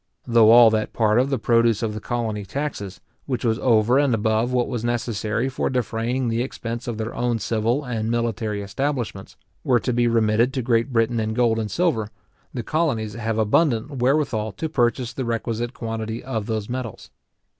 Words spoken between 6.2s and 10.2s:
the expense of their own civil and military establishments, were to be